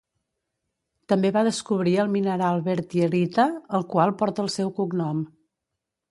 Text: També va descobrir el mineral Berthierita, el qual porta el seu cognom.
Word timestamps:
També 1.11 1.29
va 1.33 1.43
descobrir 1.47 1.91
el 2.03 2.09
mineral 2.15 2.63
Berthierita, 2.67 3.45
el 3.81 3.85
qual 3.93 4.13
porta 4.23 4.43
el 4.45 4.49
seu 4.55 4.71
cognom. 4.79 5.21